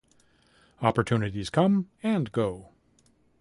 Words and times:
Opportunities 0.81 1.51
come 1.51 1.91
and 2.01 2.31
go. 2.31 2.69